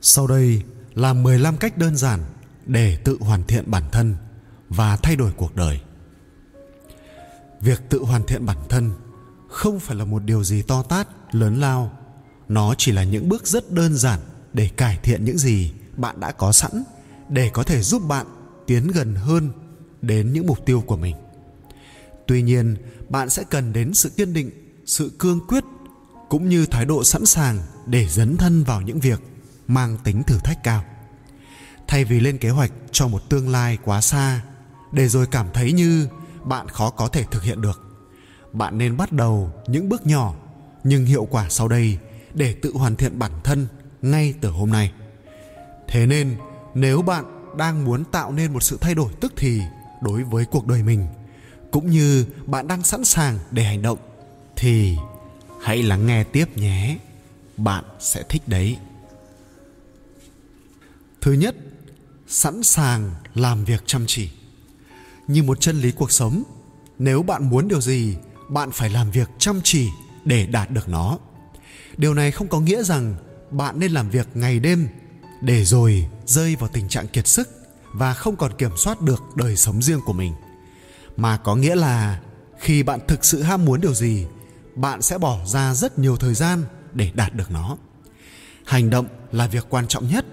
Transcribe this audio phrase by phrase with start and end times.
[0.00, 0.62] Sau đây
[0.94, 2.20] là 15 cách đơn giản
[2.66, 4.16] để tự hoàn thiện bản thân
[4.68, 5.80] và thay đổi cuộc đời.
[7.60, 8.90] Việc tự hoàn thiện bản thân
[9.48, 11.92] không phải là một điều gì to tát, lớn lao.
[12.48, 14.20] Nó chỉ là những bước rất đơn giản
[14.52, 16.84] để cải thiện những gì bạn đã có sẵn
[17.28, 18.26] để có thể giúp bạn
[18.66, 19.50] tiến gần hơn
[20.02, 21.16] đến những mục tiêu của mình.
[22.26, 22.76] Tuy nhiên,
[23.08, 24.50] bạn sẽ cần đến sự kiên định,
[24.86, 25.64] sự cương quyết
[26.28, 29.20] cũng như thái độ sẵn sàng để dấn thân vào những việc
[29.74, 30.84] mang tính thử thách cao.
[31.86, 34.40] Thay vì lên kế hoạch cho một tương lai quá xa,
[34.92, 36.08] để rồi cảm thấy như
[36.44, 37.80] bạn khó có thể thực hiện được.
[38.52, 40.34] Bạn nên bắt đầu những bước nhỏ,
[40.84, 41.98] nhưng hiệu quả sau đây
[42.34, 43.66] để tự hoàn thiện bản thân
[44.02, 44.92] ngay từ hôm nay.
[45.88, 46.36] Thế nên,
[46.74, 47.24] nếu bạn
[47.56, 49.62] đang muốn tạo nên một sự thay đổi tức thì
[50.02, 51.06] đối với cuộc đời mình,
[51.70, 53.98] cũng như bạn đang sẵn sàng để hành động,
[54.56, 54.96] thì
[55.62, 56.98] hãy lắng nghe tiếp nhé.
[57.56, 58.76] Bạn sẽ thích đấy
[61.20, 61.56] thứ nhất,
[62.26, 64.30] sẵn sàng làm việc chăm chỉ.
[65.28, 66.42] Như một chân lý cuộc sống,
[66.98, 68.16] nếu bạn muốn điều gì,
[68.48, 69.88] bạn phải làm việc chăm chỉ
[70.24, 71.18] để đạt được nó.
[71.96, 73.14] Điều này không có nghĩa rằng
[73.50, 74.88] bạn nên làm việc ngày đêm
[75.40, 77.48] để rồi rơi vào tình trạng kiệt sức
[77.92, 80.32] và không còn kiểm soát được đời sống riêng của mình.
[81.16, 82.20] Mà có nghĩa là
[82.58, 84.26] khi bạn thực sự ham muốn điều gì,
[84.74, 87.76] bạn sẽ bỏ ra rất nhiều thời gian để đạt được nó.
[88.64, 90.26] Hành động là việc quan trọng nhất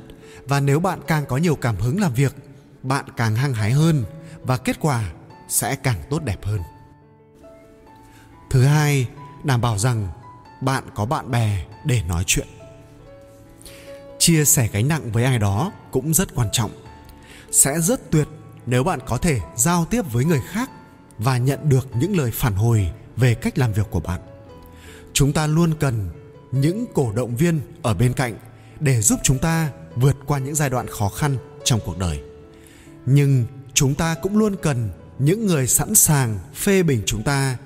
[0.46, 2.36] và nếu bạn càng có nhiều cảm hứng làm việc,
[2.84, 4.06] bạn càng hăng hái hơn
[4.44, 5.12] và kết quả
[5.50, 6.62] sẽ càng tốt đẹp hơn.
[8.50, 9.08] Thứ hai,
[9.44, 10.08] đảm bảo rằng
[10.62, 12.48] bạn có bạn bè để nói chuyện.
[14.20, 16.72] Chia sẻ gánh nặng với ai đó cũng rất quan trọng.
[17.52, 18.28] Sẽ rất tuyệt
[18.66, 20.70] nếu bạn có thể giao tiếp với người khác
[21.18, 24.22] và nhận được những lời phản hồi về cách làm việc của bạn.
[25.14, 26.10] Chúng ta luôn cần
[26.52, 28.38] những cổ động viên ở bên cạnh
[28.80, 32.22] để giúp chúng ta vượt qua những giai đoạn khó khăn trong cuộc đời.
[33.06, 34.90] Nhưng chúng ta cũng luôn cần
[35.20, 37.58] những người sẵn sàng phê bình chúng ta,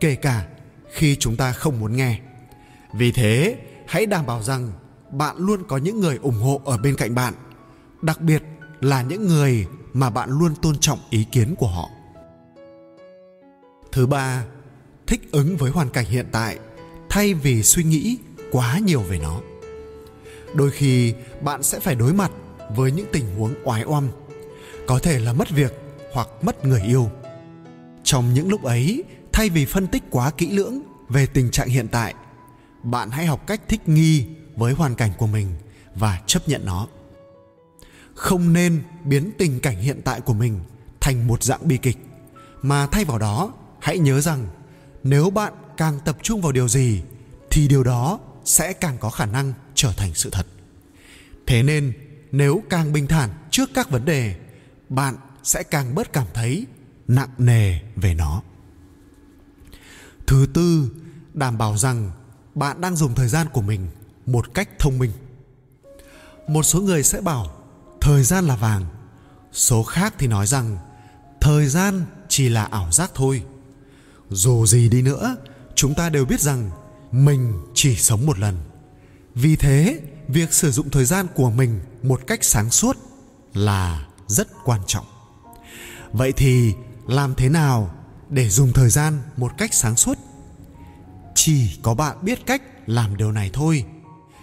[0.00, 0.46] kể cả
[0.92, 2.20] khi chúng ta không muốn nghe.
[2.94, 3.56] Vì thế,
[3.86, 4.72] hãy đảm bảo rằng
[5.10, 7.34] bạn luôn có những người ủng hộ ở bên cạnh bạn,
[8.02, 8.42] đặc biệt
[8.80, 11.90] là những người mà bạn luôn tôn trọng ý kiến của họ.
[13.92, 14.44] Thứ ba,
[15.06, 16.58] thích ứng với hoàn cảnh hiện tại
[17.10, 18.18] thay vì suy nghĩ
[18.50, 19.40] quá nhiều về nó
[20.54, 22.30] đôi khi, bạn sẽ phải đối mặt
[22.76, 24.08] với những tình huống oái oăm,
[24.86, 25.72] có thể là mất việc
[26.12, 27.10] hoặc mất người yêu.
[28.04, 31.88] Trong những lúc ấy, thay vì phân tích quá kỹ lưỡng về tình trạng hiện
[31.88, 32.14] tại,
[32.82, 35.46] bạn hãy học cách thích nghi với hoàn cảnh của mình
[35.94, 36.86] và chấp nhận nó.
[38.14, 40.60] Không nên biến tình cảnh hiện tại của mình
[41.00, 41.98] thành một dạng bi kịch,
[42.62, 44.46] mà thay vào đó, hãy nhớ rằng
[45.02, 47.02] nếu bạn càng tập trung vào điều gì,
[47.50, 48.18] thì điều đó
[48.50, 50.46] sẽ càng có khả năng trở thành sự thật.
[51.46, 51.92] Thế nên,
[52.32, 54.34] nếu càng bình thản trước các vấn đề,
[54.88, 56.66] bạn sẽ càng bớt cảm thấy
[57.08, 58.42] nặng nề về nó.
[60.26, 60.90] Thứ tư,
[61.34, 62.10] đảm bảo rằng
[62.54, 63.88] bạn đang dùng thời gian của mình
[64.26, 65.12] một cách thông minh.
[66.48, 67.62] Một số người sẽ bảo,
[68.00, 68.86] thời gian là vàng.
[69.52, 70.78] Số khác thì nói rằng,
[71.40, 73.42] thời gian chỉ là ảo giác thôi.
[74.30, 75.36] Dù gì đi nữa,
[75.74, 76.70] chúng ta đều biết rằng
[77.12, 78.58] mình chỉ sống một lần.
[79.34, 82.96] Vì thế, việc sử dụng thời gian của mình một cách sáng suốt
[83.54, 85.04] là rất quan trọng.
[86.12, 86.74] Vậy thì
[87.06, 87.94] làm thế nào
[88.28, 90.18] để dùng thời gian một cách sáng suốt?
[91.34, 93.84] Chỉ có bạn biết cách làm điều này thôi,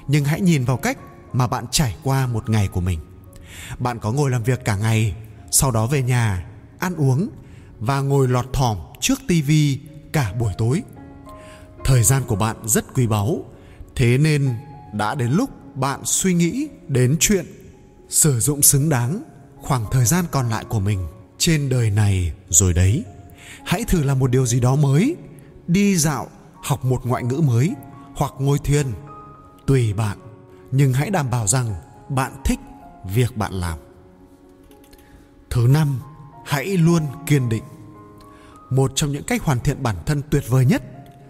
[0.07, 0.97] nhưng hãy nhìn vào cách
[1.33, 2.99] mà bạn trải qua một ngày của mình.
[3.79, 5.15] Bạn có ngồi làm việc cả ngày,
[5.51, 6.45] sau đó về nhà,
[6.79, 7.29] ăn uống
[7.79, 9.79] và ngồi lọt thỏm trước tivi
[10.13, 10.83] cả buổi tối
[11.87, 13.45] thời gian của bạn rất quý báu.
[13.95, 14.55] Thế nên
[14.93, 17.45] đã đến lúc bạn suy nghĩ đến chuyện
[18.09, 19.23] sử dụng xứng đáng
[19.57, 23.03] khoảng thời gian còn lại của mình trên đời này rồi đấy.
[23.65, 25.15] Hãy thử làm một điều gì đó mới,
[25.67, 26.27] đi dạo,
[26.63, 27.73] học một ngoại ngữ mới
[28.15, 28.87] hoặc ngồi thiền
[29.65, 30.17] tùy bạn.
[30.71, 31.75] Nhưng hãy đảm bảo rằng
[32.09, 32.59] bạn thích
[33.15, 33.79] việc bạn làm.
[35.49, 35.99] Thứ năm,
[36.45, 37.63] hãy luôn kiên định.
[38.69, 40.83] Một trong những cách hoàn thiện bản thân tuyệt vời nhất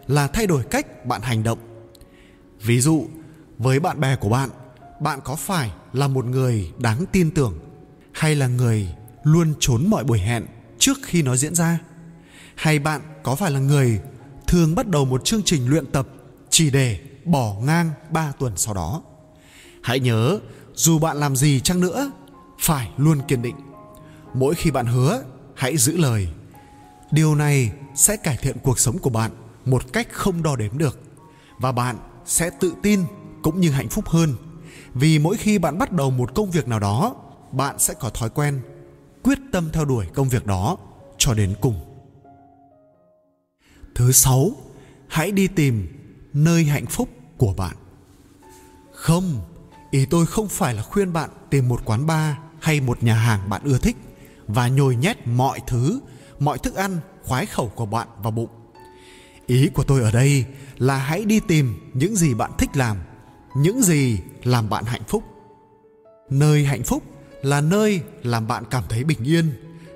[0.07, 1.59] là thay đổi cách bạn hành động.
[2.62, 3.07] Ví dụ,
[3.57, 4.50] với bạn bè của bạn
[5.00, 7.59] bạn có phải là một người đáng tin tưởng
[8.12, 8.88] hay là người
[9.24, 10.45] luôn trốn mọi buổi hẹn
[10.80, 11.80] trước khi nó diễn ra?
[12.56, 14.01] Hay bạn có phải là người
[14.48, 16.07] thường bắt đầu một chương trình luyện tập
[16.50, 19.01] chỉ để bỏ ngang 3 tuần sau đó?
[19.81, 20.39] Hãy nhớ,
[20.75, 22.12] dù bạn làm gì chăng nữa,
[22.60, 23.56] phải luôn kiên định.
[24.33, 25.24] Mỗi khi bạn hứa,
[25.56, 26.27] hãy giữ lời.
[27.12, 29.31] Điều này sẽ cải thiện cuộc sống của bạn
[29.68, 31.00] một cách không đo đếm được.
[31.58, 33.04] Và bạn sẽ tự tin
[33.42, 34.36] cũng như hạnh phúc hơn.
[34.94, 37.16] Vì mỗi khi bạn bắt đầu một công việc nào đó,
[37.52, 38.62] bạn sẽ có thói quen
[39.24, 40.78] quyết tâm theo đuổi công việc đó
[41.18, 41.75] cho đến cùng.
[43.96, 44.52] Thứ sáu,
[45.08, 45.88] hãy đi tìm
[46.34, 47.75] nơi hạnh phúc của bạn.
[48.94, 49.42] Không,
[49.92, 53.50] ý tôi không phải là khuyên bạn tìm một quán bar hay một nhà hàng
[53.50, 53.96] bạn ưa thích
[54.48, 56.00] và nhồi nhét mọi thứ,
[56.40, 58.50] mọi thức ăn, khoái khẩu của bạn vào bụng
[59.48, 60.46] ý của tôi ở đây
[60.78, 62.98] là hãy đi tìm những gì bạn thích làm,
[63.56, 65.24] những gì làm bạn hạnh phúc.
[66.30, 67.04] Nơi hạnh phúc
[67.42, 69.52] là nơi làm bạn cảm thấy bình yên,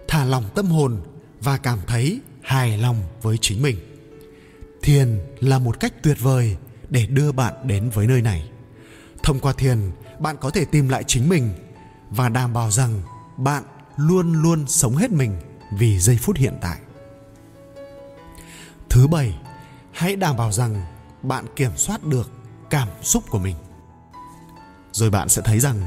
[0.08, 1.02] thả lòng tâm hồn
[1.42, 3.78] và cảm thấy hài lòng với chính mình.
[4.82, 6.58] Thiền là một cách tuyệt vời
[6.90, 8.50] để đưa bạn đến với nơi này.
[9.24, 9.78] Thông qua thiền,
[10.20, 11.50] bạn có thể tìm lại chính mình
[12.10, 13.02] và đảm bảo rằng
[13.38, 13.64] bạn
[13.98, 15.36] luôn luôn sống hết mình
[15.78, 16.80] vì giây phút hiện tại
[18.92, 19.34] thứ bảy,
[19.92, 20.86] hãy đảm bảo rằng
[21.24, 22.32] bạn kiểm soát được
[22.70, 23.56] cảm xúc của mình.
[24.92, 25.82] Rồi bạn sẽ thấy rằng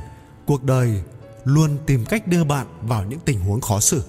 [0.47, 1.03] cuộc đời
[1.45, 4.05] luôn tìm cách đưa bạn vào những tình huống khó xử.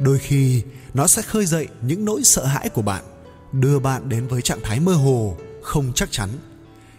[0.00, 0.62] Đôi khi,
[0.94, 3.04] nó sẽ khơi dậy những nỗi sợ hãi của bạn,
[3.52, 6.28] đưa bạn đến với trạng thái mơ hồ, không chắc chắn.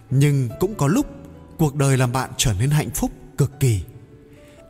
[0.10, 1.06] Nhưng cũng có lúc
[1.57, 3.81] cuộc đời làm bạn trở nên hạnh phúc cực kỳ.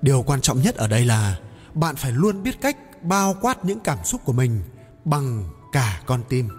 [0.02, 1.40] Điều quan trọng nhất ở đây là
[1.74, 4.62] bạn phải luôn biết cách bao quát những cảm xúc của mình
[5.06, 6.50] bằng cả con tim.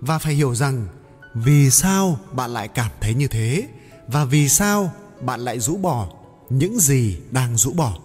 [0.00, 0.86] Và phải hiểu rằng,
[1.34, 3.68] vì sao bạn lại cảm thấy như thế?
[4.08, 6.08] Và vì sao bạn lại rũ bỏ
[6.50, 7.98] những gì đang rũ bỏ?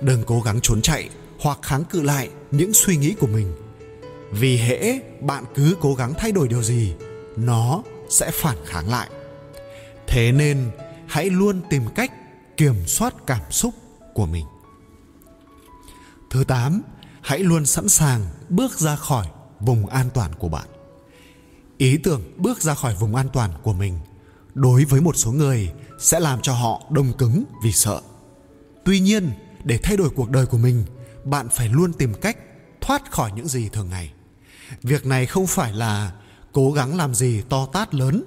[0.00, 1.08] Đừng cố gắng trốn chạy
[1.40, 3.52] hoặc kháng cự lại những suy nghĩ của mình.
[4.32, 6.94] Vì hễ bạn cứ cố gắng thay đổi điều gì,
[7.36, 9.10] nó sẽ phản kháng lại.
[10.06, 10.70] Thế nên,
[11.06, 12.12] hãy luôn tìm cách
[12.56, 13.74] kiểm soát cảm xúc
[14.14, 14.46] của mình.
[16.30, 16.82] Thứ tám,
[17.20, 19.26] hãy luôn sẵn sàng bước ra khỏi
[19.60, 20.68] vùng an toàn của bạn.
[21.78, 23.98] Ý tưởng bước ra khỏi vùng an toàn của mình
[24.54, 28.00] đối với một số người sẽ làm cho họ đông cứng vì sợ.
[28.84, 29.30] Tuy nhiên,
[29.64, 30.84] để thay đổi cuộc đời của mình,
[31.24, 32.36] bạn phải luôn tìm cách
[32.80, 34.12] thoát khỏi những gì thường ngày.
[34.82, 36.12] Việc này không phải là
[36.52, 38.24] cố gắng làm gì to tát lớn,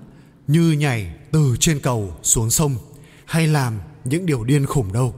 [0.47, 2.75] như nhảy từ trên cầu xuống sông
[3.25, 5.15] hay làm những điều điên khủng đâu.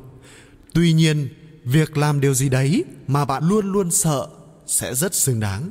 [0.74, 1.30] Tuy nhiên,
[1.64, 4.28] việc làm điều gì đấy mà bạn luôn luôn sợ
[4.68, 5.70] sẽ rất xứng đáng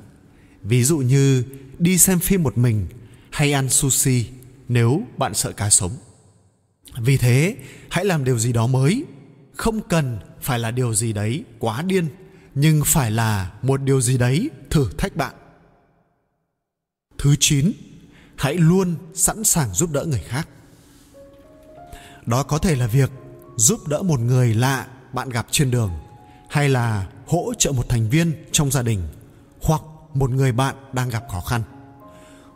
[0.64, 1.44] ví dụ như
[1.78, 2.86] đi xem phim một mình
[3.30, 4.26] hay ăn sushi
[4.68, 5.96] nếu bạn sợ cá sống.
[6.96, 7.56] Vì thế,
[7.90, 9.04] hãy làm điều gì đó mới.
[9.56, 12.08] Không cần phải là điều gì đấy quá điên,
[12.54, 15.34] nhưng phải là một điều gì đấy thử thách bạn.
[17.18, 17.72] Thứ chín,
[18.36, 20.48] hãy luôn sẵn sàng giúp đỡ người khác.
[22.26, 23.10] Đó có thể là việc
[23.56, 25.90] giúp đỡ một người lạ bạn gặp trên đường,
[26.48, 29.02] hay là hỗ trợ một thành viên trong gia đình,
[29.62, 29.82] hoặc
[30.14, 31.62] một người bạn đang gặp khó khăn.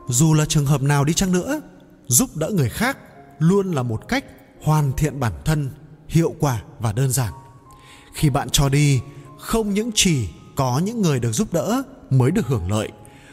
[0.08, 1.60] Dù là trường hợp nào đi chăng nữa,
[2.06, 2.98] giúp đỡ người khác
[3.38, 4.24] luôn là một cách
[4.62, 5.70] hoàn thiện bản thân,
[6.08, 7.32] hiệu quả và đơn giản.
[8.14, 9.00] Khi bạn cho đi,
[9.38, 12.88] không những chỉ có những người được giúp đỡ mới được hưởng lợi,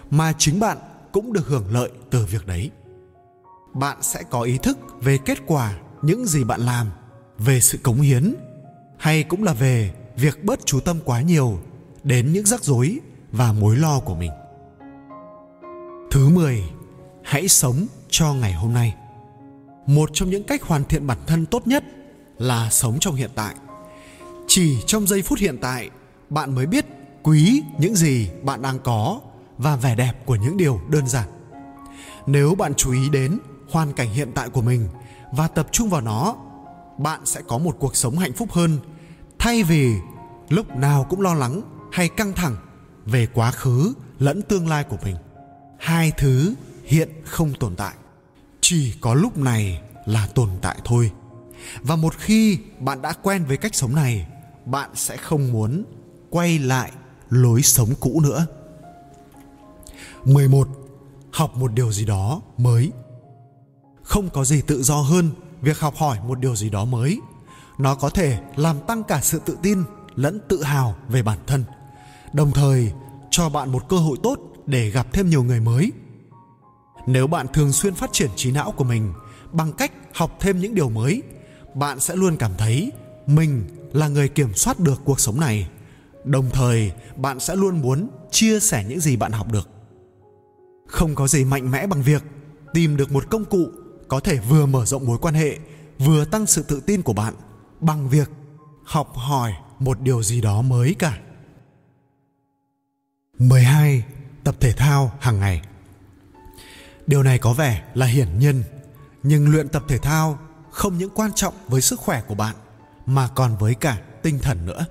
[0.09, 0.77] mà chính bạn
[1.11, 2.71] cũng được hưởng lợi từ việc đấy.
[3.73, 6.91] Bạn sẽ có ý thức về kết quả những gì bạn làm,
[7.37, 8.35] về sự cống hiến,
[8.97, 11.59] hay cũng là về việc bớt chú tâm quá nhiều
[12.03, 12.99] đến những rắc rối
[13.37, 14.31] và mối lo của mình.
[16.11, 16.63] Thứ 10
[17.23, 18.95] hãy sống cho ngày hôm nay.
[19.85, 21.83] Một trong những cách hoàn thiện bản thân tốt nhất
[22.37, 23.55] là sống trong hiện tại.
[24.47, 25.89] Chỉ trong giây phút hiện tại,
[26.29, 26.85] bạn mới biết
[27.23, 29.19] quý những gì bạn đang có
[29.57, 31.29] và vẻ đẹp của những điều đơn giản.
[32.25, 33.39] Nếu bạn chú ý đến
[33.71, 34.87] hoàn cảnh hiện tại của mình
[35.31, 36.35] và tập trung vào nó,
[36.97, 38.79] bạn sẽ có một cuộc sống hạnh phúc hơn,
[39.39, 39.95] thay vì
[40.49, 41.61] lúc nào cũng lo lắng
[41.91, 42.55] hay căng thẳng
[43.05, 45.15] về quá khứ lẫn tương lai của mình
[45.79, 47.93] hai thứ hiện không tồn tại
[48.61, 51.11] chỉ có lúc này là tồn tại thôi
[51.81, 54.27] và một khi bạn đã quen với cách sống này
[54.65, 55.83] bạn sẽ không muốn
[56.29, 56.91] quay lại
[57.29, 58.47] lối sống cũ nữa
[60.25, 60.67] 11.
[61.31, 62.91] Học một điều gì đó mới.
[64.03, 65.31] Không có gì tự do hơn
[65.61, 67.19] việc học hỏi một điều gì đó mới.
[67.77, 69.83] Nó có thể làm tăng cả sự tự tin
[70.15, 71.63] lẫn tự hào về bản thân,
[72.35, 72.91] đồng thời
[73.31, 75.91] cho bạn một cơ hội tốt để gặp thêm nhiều người mới.
[77.07, 79.13] Nếu bạn thường xuyên phát triển trí não của mình
[79.51, 81.23] bằng cách học thêm những điều mới,
[81.73, 82.91] bạn sẽ luôn cảm thấy
[83.27, 83.63] mình
[83.93, 85.69] là người kiểm soát được cuộc sống này.
[86.23, 89.69] Đồng thời, bạn sẽ luôn muốn chia sẻ những gì bạn học được
[90.87, 92.23] không có gì mạnh mẽ bằng việc
[92.73, 93.67] tìm được một công cụ
[94.07, 95.57] có thể vừa mở rộng mối quan hệ
[95.99, 97.33] vừa tăng sự tự tin của bạn
[97.79, 98.29] bằng việc
[98.83, 101.17] học hỏi một điều gì đó mới cả
[103.39, 104.03] 12.
[104.43, 105.61] Tập thể thao hàng ngày.
[107.07, 108.63] Điều này có vẻ là hiển nhiên,
[109.23, 110.39] Nhưng luyện tập thể thao
[110.71, 112.55] không những quan trọng với sức khỏe của bạn,
[113.05, 114.85] mà còn với cả tinh thần nữa.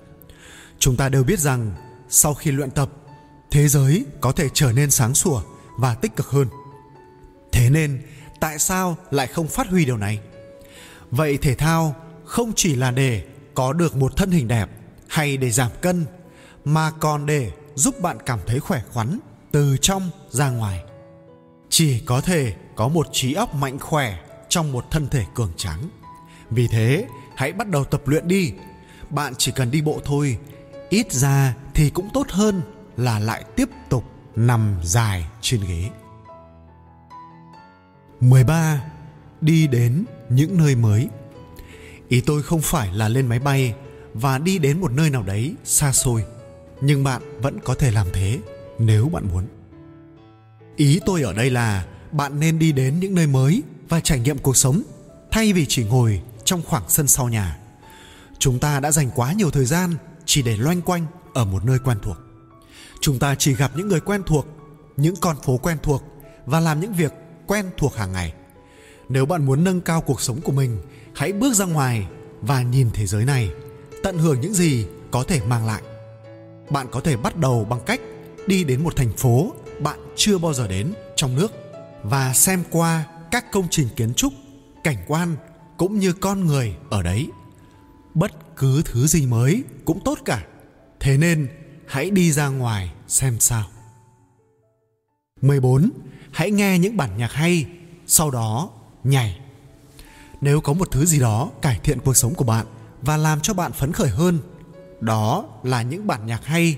[0.78, 1.74] Chúng ta đều biết rằng
[2.08, 2.90] sau khi luyện tập,
[3.50, 5.42] thế giới có thể trở nên sáng sủa
[5.78, 6.48] và tích cực hơn.
[7.52, 8.02] Thế nên,
[8.40, 10.20] tại sao lại không phát huy điều này?
[11.10, 13.24] Vậy thể thao không chỉ là để
[13.54, 14.70] có được một thân hình đẹp
[15.08, 16.06] hay để giảm cân,
[16.64, 19.19] mà còn để giúp bạn cảm thấy khỏe khoắn
[19.52, 20.85] từ trong ra ngoài
[21.69, 25.88] chỉ có thể có một trí óc mạnh khỏe trong một thân thể cường tráng
[26.50, 28.52] vì thế hãy bắt đầu tập luyện đi
[29.11, 30.38] bạn chỉ cần đi bộ thôi
[30.88, 32.62] ít ra thì cũng tốt hơn
[32.97, 34.04] là lại tiếp tục
[34.37, 35.90] nằm dài trên ghế
[38.21, 38.85] 13.
[39.40, 41.09] Đi đến những nơi mới.
[42.09, 43.75] Ý tôi không phải là lên máy bay
[44.14, 46.25] và đi đến một nơi nào đấy xa xôi,
[46.81, 48.40] nhưng bạn vẫn có thể làm thế
[48.78, 49.45] nếu bạn muốn.
[50.76, 54.38] Ý tôi ở đây là bạn nên đi đến những nơi mới và trải nghiệm
[54.38, 54.83] cuộc sống
[55.31, 57.59] thay vì chỉ ngồi trong khoảng sân sau nhà.
[58.38, 61.78] Chúng ta đã dành quá nhiều thời gian chỉ để loanh quanh ở một nơi
[61.85, 62.16] quen thuộc.
[63.00, 64.47] Chúng ta chỉ gặp những người quen thuộc,
[64.97, 66.02] những con phố quen thuộc
[66.47, 67.12] và làm những việc
[67.47, 68.35] quen thuộc hàng ngày.
[69.09, 70.83] Nếu bạn muốn nâng cao cuộc sống của mình,
[71.14, 72.07] hãy bước ra ngoài
[72.40, 73.50] và nhìn thế giới này,
[74.02, 75.83] tận hưởng những gì có thể mang lại.
[76.71, 78.00] Bạn có thể bắt đầu bằng cách
[78.47, 81.52] đi đến một thành phố bạn chưa bao giờ đến trong nước
[82.02, 84.33] và xem qua các công trình kiến trúc,
[84.85, 85.37] cảnh quan
[85.76, 87.28] cũng như con người ở đấy.
[88.14, 90.44] Bất cứ thứ gì mới cũng tốt cả.
[91.00, 91.49] Thế nên
[91.87, 93.64] hãy đi ra ngoài xem sao.
[95.40, 95.90] 14.
[96.33, 97.66] Hãy nghe những bản nhạc hay,
[98.06, 98.71] sau đó
[99.04, 99.40] nhảy.
[100.40, 102.66] Nếu có một thứ gì đó cải thiện cuộc sống của bạn
[103.02, 104.38] và làm cho bạn phấn khởi hơn,
[105.04, 106.76] đó là những bản nhạc hay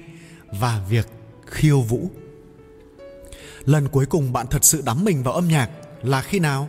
[0.53, 1.07] và việc
[1.47, 2.11] khiêu vũ.
[3.65, 5.71] Lần cuối cùng bạn thật sự đắm mình vào âm nhạc
[6.03, 6.69] là khi nào?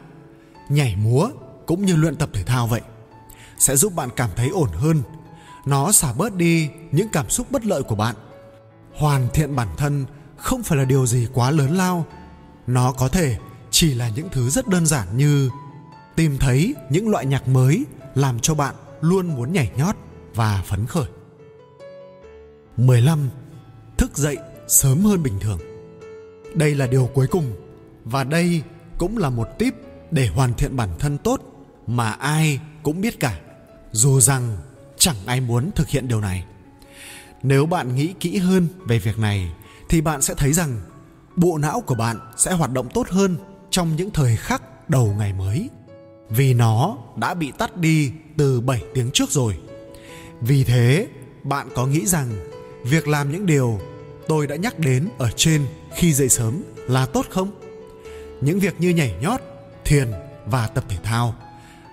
[0.69, 1.29] Nhảy múa
[1.65, 2.81] cũng như luyện tập thể thao vậy.
[3.59, 5.01] Sẽ giúp bạn cảm thấy ổn hơn.
[5.65, 8.15] Nó xả bớt đi những cảm xúc bất lợi của bạn.
[8.95, 10.05] Hoàn thiện bản thân
[10.37, 12.05] không phải là điều gì quá lớn lao.
[12.67, 13.37] Nó có thể
[13.71, 15.49] chỉ là những thứ rất đơn giản như
[16.15, 17.85] tìm thấy những loại nhạc mới
[18.15, 19.95] làm cho bạn luôn muốn nhảy nhót
[20.35, 21.07] và phấn khởi.
[22.77, 23.29] 15.
[23.97, 25.59] Thức dậy sớm hơn bình thường.
[26.55, 27.53] Đây là điều cuối cùng
[28.05, 28.61] và đây
[28.97, 29.73] cũng là một tip
[30.11, 31.41] để hoàn thiện bản thân tốt
[31.87, 33.39] mà ai cũng biết cả,
[33.91, 34.57] dù rằng
[34.97, 36.45] chẳng ai muốn thực hiện điều này.
[37.43, 39.51] Nếu bạn nghĩ kỹ hơn về việc này
[39.89, 40.81] thì bạn sẽ thấy rằng
[41.35, 43.35] bộ não của bạn sẽ hoạt động tốt hơn
[43.69, 45.69] trong những thời khắc đầu ngày mới
[46.29, 49.59] vì nó đã bị tắt đi từ 7 tiếng trước rồi.
[50.41, 51.07] Vì thế,
[51.43, 52.29] bạn có nghĩ rằng
[52.89, 53.79] việc làm những điều
[54.27, 55.65] tôi đã nhắc đến ở trên
[55.95, 57.51] khi dậy sớm là tốt không?
[58.41, 59.41] Những việc như nhảy nhót,
[59.85, 60.11] thiền
[60.45, 61.35] và tập thể thao,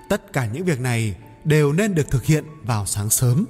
[0.09, 3.47] tất cả những việc này đều nên được thực hiện vào sáng sớm.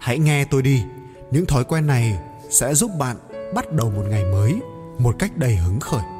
[0.00, 0.82] Hãy nghe tôi đi,
[1.30, 2.18] những thói quen này
[2.50, 3.16] sẽ giúp bạn
[3.54, 4.54] bắt đầu một ngày mới
[4.98, 6.17] một cách đầy hứng khởi